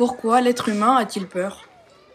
Pourquoi 0.00 0.40
l'être 0.40 0.70
humain 0.70 0.96
a-t-il 0.96 1.26
peur? 1.26 1.68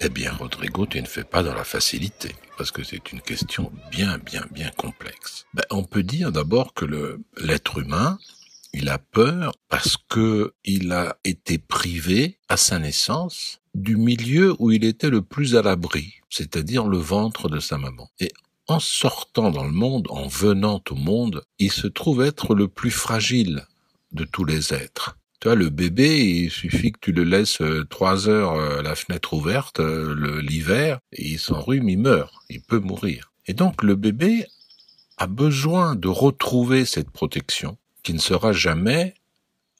Eh 0.00 0.08
bien, 0.08 0.32
Rodrigo, 0.34 0.86
tu 0.86 1.02
ne 1.02 1.06
fais 1.06 1.24
pas 1.24 1.42
dans 1.42 1.52
la 1.52 1.64
facilité, 1.64 2.32
parce 2.56 2.70
que 2.70 2.84
c'est 2.84 3.10
une 3.10 3.20
question 3.20 3.72
bien, 3.90 4.18
bien, 4.18 4.46
bien 4.52 4.70
complexe. 4.76 5.46
Ben, 5.52 5.64
on 5.68 5.82
peut 5.82 6.04
dire 6.04 6.30
d'abord 6.30 6.74
que 6.74 6.84
l'être 7.38 7.78
humain, 7.78 8.20
il 8.72 8.88
a 8.88 8.98
peur 8.98 9.56
parce 9.68 9.96
que 9.96 10.54
il 10.64 10.92
a 10.92 11.16
été 11.24 11.58
privé 11.58 12.38
à 12.48 12.56
sa 12.56 12.78
naissance 12.78 13.58
du 13.74 13.96
milieu 13.96 14.54
où 14.60 14.70
il 14.70 14.84
était 14.84 15.10
le 15.10 15.22
plus 15.22 15.56
à 15.56 15.62
l'abri, 15.62 16.14
c'est-à-dire 16.30 16.86
le 16.86 16.98
ventre 16.98 17.48
de 17.48 17.58
sa 17.58 17.78
maman. 17.78 18.08
Et 18.20 18.30
en 18.68 18.78
sortant 18.78 19.50
dans 19.50 19.64
le 19.64 19.72
monde, 19.72 20.06
en 20.10 20.28
venant 20.28 20.80
au 20.88 20.94
monde, 20.94 21.42
il 21.58 21.72
se 21.72 21.88
trouve 21.88 22.22
être 22.22 22.54
le 22.54 22.68
plus 22.68 22.92
fragile 22.92 23.66
de 24.12 24.22
tous 24.22 24.44
les 24.44 24.72
êtres. 24.72 25.16
Tu 25.42 25.52
le 25.56 25.70
bébé, 25.70 26.24
il 26.24 26.50
suffit 26.52 26.92
que 26.92 27.00
tu 27.00 27.10
le 27.10 27.24
laisses 27.24 27.60
euh, 27.62 27.84
trois 27.90 28.28
heures 28.28 28.52
euh, 28.52 28.80
la 28.80 28.94
fenêtre 28.94 29.32
ouverte 29.32 29.80
euh, 29.80 30.40
l'hiver, 30.40 31.00
il 31.10 31.36
s'enrhume, 31.36 31.88
il 31.88 31.98
meurt, 31.98 32.32
il 32.48 32.62
peut 32.62 32.78
mourir. 32.78 33.32
Et 33.46 33.52
donc 33.52 33.82
le 33.82 33.96
bébé 33.96 34.46
a 35.18 35.26
besoin 35.26 35.96
de 35.96 36.06
retrouver 36.06 36.84
cette 36.84 37.10
protection 37.10 37.76
qui 38.04 38.14
ne 38.14 38.20
sera 38.20 38.52
jamais 38.52 39.14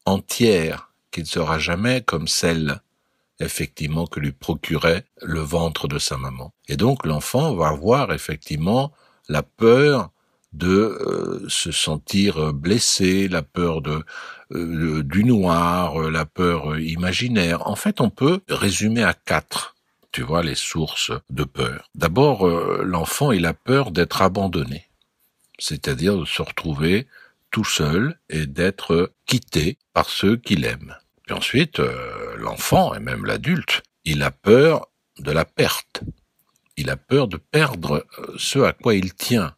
entière, 0.05 0.93
qui 1.13 1.21
ne 1.21 1.27
sera 1.27 1.61
jamais 1.61 2.03
comme 2.03 2.27
celle 2.27 2.81
effectivement 3.39 4.09
que 4.09 4.19
lui 4.19 4.33
procurait 4.33 5.05
le 5.23 5.39
ventre 5.39 5.87
de 5.87 6.01
sa 6.01 6.17
maman. 6.17 6.53
Et 6.67 6.77
donc 6.77 7.07
l'enfant 7.07 7.55
va 7.55 7.69
avoir 7.69 8.13
effectivement 8.13 8.91
la 9.29 9.45
peur 9.45 10.11
de 10.53 10.69
euh, 10.69 11.49
se 11.49 11.73
sentir 11.73 12.53
blessé, 12.53 13.29
la 13.29 13.43
peur 13.43 13.81
de 13.81 14.03
euh, 14.53 15.03
du 15.03 15.25
noir, 15.25 16.03
euh, 16.03 16.11
la 16.11 16.27
peur 16.27 16.79
imaginaire. 16.79 17.67
En 17.67 17.77
fait, 17.77 18.01
on 18.01 18.11
peut 18.11 18.41
résumer 18.49 19.03
à 19.03 19.15
quatre, 19.15 19.75
tu 20.13 20.23
vois, 20.23 20.43
les 20.43 20.55
sources 20.55 21.13
de 21.31 21.45
peur. 21.45 21.89
D'abord, 21.95 22.47
l'enfant, 22.47 23.33
il 23.33 23.47
a 23.47 23.55
peur 23.55 23.91
d'être 23.91 24.21
abandonné, 24.21 24.89
c'est-à-dire 25.59 26.19
de 26.19 26.25
se 26.25 26.43
retrouver 26.43 27.07
tout 27.53 27.65
seul 27.65 28.19
et 28.29 28.47
d'être 28.47 29.13
quitté 29.27 29.79
par 29.93 30.09
ceux 30.09 30.37
qu'il 30.37 30.65
aime. 30.65 30.97
Puis 31.25 31.35
ensuite, 31.35 31.79
euh, 31.79 32.37
l'enfant 32.37 32.95
et 32.95 32.99
même 32.99 33.25
l'adulte, 33.25 33.83
il 34.05 34.23
a 34.23 34.33
peur 34.33 34.89
de 35.19 35.31
la 35.31 35.45
perte. 35.45 36.03
Il 36.77 36.91
a 36.91 36.97
peur 36.97 37.29
de 37.29 37.37
perdre 37.37 38.05
euh, 38.19 38.35
ce 38.39 38.59
à 38.59 38.73
quoi 38.73 38.95
il 38.95 39.15
tient. 39.15 39.55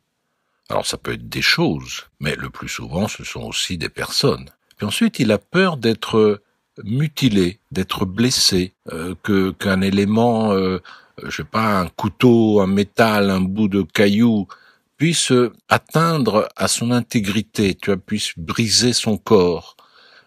Alors 0.70 0.86
ça 0.86 0.96
peut 0.96 1.12
être 1.12 1.28
des 1.28 1.42
choses, 1.42 2.06
mais 2.20 2.36
le 2.36 2.50
plus 2.50 2.68
souvent 2.68 3.08
ce 3.08 3.24
sont 3.24 3.42
aussi 3.42 3.76
des 3.78 3.88
personnes. 3.88 4.48
Puis 4.76 4.86
ensuite, 4.86 5.18
il 5.18 5.30
a 5.30 5.38
peur 5.38 5.76
d'être 5.76 6.42
mutilé, 6.82 7.60
d'être 7.70 8.04
blessé, 8.04 8.74
euh, 8.92 9.14
que 9.22 9.50
qu'un 9.52 9.80
élément, 9.80 10.52
euh, 10.52 10.80
je 11.22 11.30
sais 11.30 11.44
pas, 11.44 11.80
un 11.80 11.88
couteau, 11.88 12.60
un 12.60 12.66
métal, 12.66 13.30
un 13.30 13.40
bout 13.40 13.68
de 13.68 13.82
caillou 13.82 14.48
puisse 14.96 15.32
atteindre 15.68 16.48
à 16.56 16.68
son 16.68 16.90
intégrité, 16.90 17.74
tu 17.74 17.90
vois, 17.90 17.96
puisse 17.96 18.32
briser 18.36 18.92
son 18.92 19.16
corps 19.16 19.76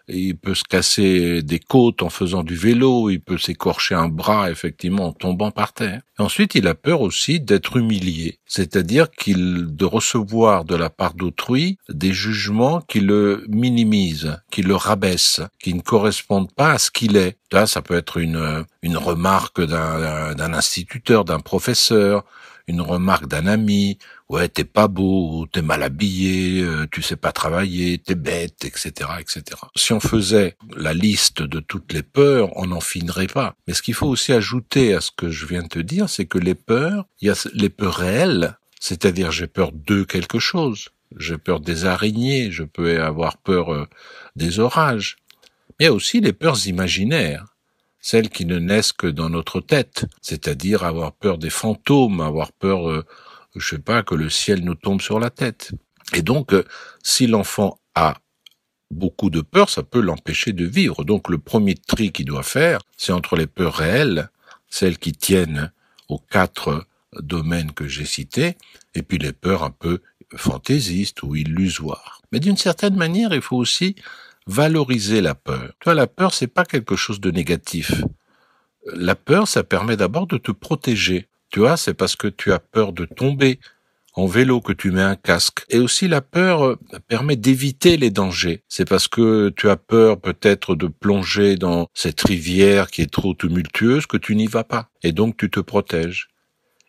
il 0.08 0.36
peut 0.36 0.54
se 0.54 0.64
casser 0.64 1.42
des 1.42 1.58
côtes 1.58 2.02
en 2.02 2.10
faisant 2.10 2.42
du 2.42 2.54
vélo, 2.54 3.10
il 3.10 3.20
peut 3.20 3.38
s'écorcher 3.38 3.94
un 3.94 4.08
bras 4.08 4.50
effectivement 4.50 5.06
en 5.06 5.12
tombant 5.12 5.50
par 5.50 5.72
terre. 5.72 6.00
Ensuite, 6.18 6.54
il 6.54 6.66
a 6.66 6.74
peur 6.74 7.00
aussi 7.00 7.40
d'être 7.40 7.76
humilié, 7.76 8.38
c'est-à-dire 8.46 9.10
qu'il 9.10 9.76
de 9.76 9.84
recevoir 9.84 10.64
de 10.64 10.74
la 10.74 10.90
part 10.90 11.14
d'autrui 11.14 11.78
des 11.88 12.12
jugements 12.12 12.80
qui 12.80 13.00
le 13.00 13.44
minimisent, 13.48 14.36
qui 14.50 14.62
le 14.62 14.74
rabaissent, 14.74 15.42
qui 15.62 15.74
ne 15.74 15.80
correspondent 15.80 16.52
pas 16.52 16.72
à 16.72 16.78
ce 16.78 16.90
qu'il 16.90 17.16
est. 17.16 17.36
Là, 17.52 17.66
ça 17.66 17.82
peut 17.82 17.96
être 17.96 18.18
une 18.18 18.64
une 18.82 18.96
remarque 18.96 19.60
d'un 19.60 20.54
instituteur, 20.54 21.24
d'un 21.24 21.40
professeur, 21.40 22.24
une 22.66 22.80
remarque 22.80 23.26
d'un 23.26 23.46
ami, 23.46 23.98
ouais, 24.28 24.48
t'es 24.48 24.64
pas 24.64 24.88
beau, 24.88 25.46
t'es 25.52 25.62
mal 25.62 25.82
habillé, 25.82 26.62
euh, 26.62 26.86
tu 26.90 27.02
sais 27.02 27.16
pas 27.16 27.32
travailler, 27.32 27.98
t'es 27.98 28.14
bête, 28.14 28.64
etc., 28.64 29.10
etc. 29.20 29.42
Si 29.74 29.92
on 29.92 30.00
faisait 30.00 30.56
la 30.76 30.94
liste 30.94 31.42
de 31.42 31.60
toutes 31.60 31.92
les 31.92 32.02
peurs, 32.02 32.56
on 32.56 32.66
n'en 32.66 32.80
finirait 32.80 33.26
pas. 33.26 33.54
Mais 33.66 33.74
ce 33.74 33.82
qu'il 33.82 33.94
faut 33.94 34.06
aussi 34.06 34.32
ajouter 34.32 34.94
à 34.94 35.00
ce 35.00 35.10
que 35.10 35.30
je 35.30 35.46
viens 35.46 35.62
de 35.62 35.68
te 35.68 35.78
dire, 35.78 36.08
c'est 36.08 36.26
que 36.26 36.38
les 36.38 36.54
peurs, 36.54 37.06
il 37.20 37.28
y 37.28 37.30
a 37.30 37.48
les 37.54 37.70
peurs 37.70 37.96
réelles, 37.96 38.58
c'est-à-dire 38.80 39.32
j'ai 39.32 39.46
peur 39.46 39.72
de 39.72 40.04
quelque 40.04 40.38
chose, 40.38 40.90
j'ai 41.16 41.38
peur 41.38 41.60
des 41.60 41.84
araignées, 41.84 42.50
je 42.50 42.64
peux 42.64 43.02
avoir 43.02 43.38
peur 43.38 43.72
euh, 43.72 43.86
des 44.36 44.60
orages. 44.60 45.16
Mais 45.78 45.86
il 45.86 45.88
y 45.88 45.90
a 45.90 45.94
aussi 45.94 46.20
les 46.20 46.32
peurs 46.32 46.66
imaginaires 46.66 47.46
celles 48.00 48.30
qui 48.30 48.46
ne 48.46 48.58
naissent 48.58 48.92
que 48.92 49.06
dans 49.06 49.28
notre 49.28 49.60
tête, 49.60 50.06
c'est-à-dire 50.22 50.84
avoir 50.84 51.12
peur 51.12 51.36
des 51.36 51.50
fantômes, 51.50 52.20
avoir 52.20 52.52
peur, 52.52 52.88
euh, 52.88 53.04
je 53.58 53.76
sais 53.76 53.82
pas, 53.82 54.02
que 54.02 54.14
le 54.14 54.30
ciel 54.30 54.64
nous 54.64 54.74
tombe 54.74 55.00
sur 55.00 55.18
la 55.20 55.30
tête. 55.30 55.72
Et 56.14 56.22
donc, 56.22 56.52
euh, 56.52 56.64
si 57.02 57.26
l'enfant 57.26 57.78
a 57.94 58.16
beaucoup 58.90 59.30
de 59.30 59.40
peur, 59.40 59.68
ça 59.68 59.82
peut 59.82 60.00
l'empêcher 60.00 60.52
de 60.52 60.64
vivre. 60.64 61.04
Donc, 61.04 61.28
le 61.28 61.38
premier 61.38 61.74
tri 61.74 62.12
qu'il 62.12 62.26
doit 62.26 62.42
faire, 62.42 62.80
c'est 62.96 63.12
entre 63.12 63.36
les 63.36 63.46
peurs 63.46 63.74
réelles, 63.74 64.30
celles 64.68 64.98
qui 64.98 65.12
tiennent 65.12 65.72
aux 66.08 66.18
quatre 66.18 66.86
domaines 67.20 67.72
que 67.72 67.86
j'ai 67.86 68.04
cités, 68.04 68.56
et 68.94 69.02
puis 69.02 69.18
les 69.18 69.32
peurs 69.32 69.62
un 69.62 69.70
peu 69.70 70.00
fantaisistes 70.36 71.22
ou 71.22 71.36
illusoires. 71.36 72.20
Mais 72.32 72.40
d'une 72.40 72.56
certaine 72.56 72.96
manière, 72.96 73.32
il 73.32 73.42
faut 73.42 73.56
aussi 73.56 73.96
valoriser 74.46 75.20
la 75.20 75.34
peur. 75.34 75.72
Tu 75.80 75.84
vois, 75.84 75.94
la 75.94 76.06
peur, 76.06 76.34
c'est 76.34 76.46
pas 76.46 76.64
quelque 76.64 76.96
chose 76.96 77.20
de 77.20 77.30
négatif. 77.30 78.02
La 78.94 79.14
peur, 79.14 79.46
ça 79.46 79.62
permet 79.62 79.96
d'abord 79.96 80.26
de 80.26 80.38
te 80.38 80.50
protéger. 80.50 81.28
Tu 81.50 81.60
vois, 81.60 81.76
c'est 81.76 81.94
parce 81.94 82.16
que 82.16 82.28
tu 82.28 82.52
as 82.52 82.58
peur 82.58 82.92
de 82.92 83.04
tomber 83.04 83.58
en 84.14 84.26
vélo 84.26 84.60
que 84.60 84.72
tu 84.72 84.90
mets 84.90 85.02
un 85.02 85.16
casque. 85.16 85.64
Et 85.70 85.78
aussi 85.78 86.08
la 86.08 86.20
peur 86.20 86.64
euh, 86.64 86.78
permet 87.06 87.36
d'éviter 87.36 87.96
les 87.96 88.10
dangers. 88.10 88.62
C'est 88.68 88.88
parce 88.88 89.06
que 89.06 89.50
tu 89.50 89.68
as 89.68 89.76
peur 89.76 90.20
peut-être 90.20 90.74
de 90.74 90.88
plonger 90.88 91.56
dans 91.56 91.86
cette 91.94 92.22
rivière 92.22 92.90
qui 92.90 93.02
est 93.02 93.12
trop 93.12 93.34
tumultueuse 93.34 94.06
que 94.06 94.16
tu 94.16 94.34
n'y 94.34 94.46
vas 94.46 94.64
pas. 94.64 94.90
Et 95.02 95.12
donc 95.12 95.36
tu 95.36 95.50
te 95.50 95.60
protèges. 95.60 96.28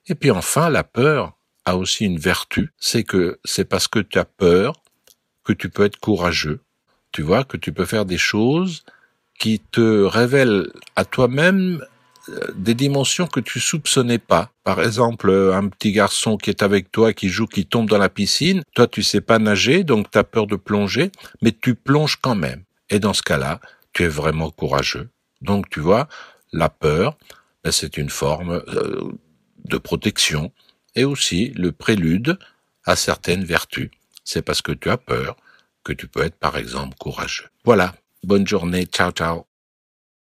Et 0.07 0.15
puis 0.15 0.31
enfin, 0.31 0.69
la 0.69 0.83
peur 0.83 1.37
a 1.65 1.77
aussi 1.77 2.05
une 2.05 2.17
vertu, 2.17 2.73
c'est 2.79 3.03
que 3.03 3.39
c'est 3.43 3.65
parce 3.65 3.87
que 3.87 3.99
tu 3.99 4.17
as 4.17 4.25
peur 4.25 4.81
que 5.43 5.53
tu 5.53 5.69
peux 5.69 5.85
être 5.85 5.99
courageux 5.99 6.61
tu 7.11 7.21
vois, 7.21 7.43
que 7.43 7.57
tu 7.57 7.71
peux 7.71 7.85
faire 7.85 8.05
des 8.05 8.17
choses 8.17 8.83
qui 9.39 9.59
te 9.59 10.03
révèlent 10.03 10.71
à 10.95 11.05
toi-même 11.05 11.83
des 12.55 12.73
dimensions 12.73 13.27
que 13.27 13.39
tu 13.39 13.59
soupçonnais 13.59 14.19
pas. 14.19 14.51
Par 14.63 14.81
exemple, 14.81 15.31
un 15.31 15.67
petit 15.67 15.91
garçon 15.91 16.37
qui 16.37 16.49
est 16.49 16.63
avec 16.63 16.91
toi, 16.91 17.13
qui 17.13 17.29
joue, 17.29 17.47
qui 17.47 17.65
tombe 17.65 17.89
dans 17.89 17.97
la 17.97 18.09
piscine, 18.09 18.63
toi 18.75 18.87
tu 18.87 19.03
sais 19.03 19.21
pas 19.21 19.39
nager, 19.39 19.83
donc 19.83 20.11
tu 20.11 20.17
as 20.17 20.23
peur 20.23 20.47
de 20.47 20.55
plonger, 20.55 21.11
mais 21.41 21.51
tu 21.51 21.75
plonges 21.75 22.17
quand 22.17 22.35
même. 22.35 22.63
Et 22.89 22.99
dans 22.99 23.13
ce 23.13 23.21
cas-là, 23.23 23.59
tu 23.93 24.03
es 24.03 24.07
vraiment 24.07 24.49
courageux. 24.49 25.09
Donc 25.41 25.69
tu 25.69 25.79
vois, 25.79 26.07
la 26.51 26.69
peur, 26.69 27.17
ben, 27.63 27.71
c'est 27.71 27.97
une 27.97 28.09
forme 28.09 28.63
euh, 28.67 29.11
de 29.65 29.77
protection 29.77 30.51
et 30.95 31.05
aussi 31.05 31.51
le 31.55 31.71
prélude 31.71 32.37
à 32.85 32.95
certaines 32.95 33.43
vertus. 33.43 33.89
C'est 34.23 34.41
parce 34.41 34.61
que 34.61 34.71
tu 34.71 34.89
as 34.89 34.97
peur 34.97 35.35
que 35.83 35.93
tu 35.93 36.07
peux 36.07 36.23
être 36.23 36.37
par 36.37 36.57
exemple 36.57 36.95
courageux. 36.97 37.47
Voilà, 37.65 37.95
bonne 38.23 38.47
journée, 38.47 38.85
ciao 38.85 39.11
ciao. 39.11 39.48